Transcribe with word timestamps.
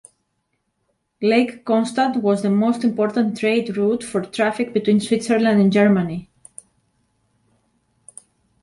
Lake 1.21 1.63
Constance 1.63 2.17
was 2.17 2.41
the 2.41 2.49
most 2.49 2.83
important 2.83 3.37
trade 3.37 3.77
route 3.77 4.03
for 4.03 4.23
traffic 4.23 4.73
between 4.73 4.99
Switzerland 4.99 5.61
and 5.61 5.71
Germany. 5.71 6.27